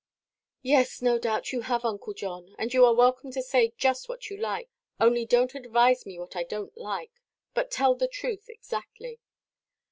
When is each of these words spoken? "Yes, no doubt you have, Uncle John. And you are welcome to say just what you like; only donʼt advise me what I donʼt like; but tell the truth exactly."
"Yes, 0.63 1.03
no 1.03 1.19
doubt 1.19 1.51
you 1.51 1.61
have, 1.61 1.85
Uncle 1.85 2.15
John. 2.15 2.55
And 2.57 2.73
you 2.73 2.83
are 2.85 2.95
welcome 2.95 3.31
to 3.33 3.41
say 3.43 3.71
just 3.77 4.09
what 4.09 4.31
you 4.31 4.37
like; 4.37 4.67
only 4.99 5.27
donʼt 5.27 5.53
advise 5.53 6.07
me 6.07 6.17
what 6.17 6.35
I 6.35 6.43
donʼt 6.43 6.75
like; 6.75 7.11
but 7.53 7.69
tell 7.69 7.93
the 7.93 8.07
truth 8.07 8.49
exactly." 8.49 9.19